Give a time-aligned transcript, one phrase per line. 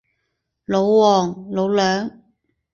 [0.65, 2.09] 老黃，老梁